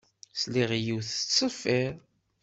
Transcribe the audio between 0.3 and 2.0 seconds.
Sliɣ i yiwet tettṣeffiṛ.